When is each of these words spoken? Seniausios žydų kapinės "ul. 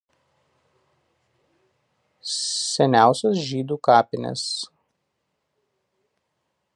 Seniausios 2.75 3.37
žydų 3.49 3.77
kapinės 3.91 4.47
"ul. 4.71 4.81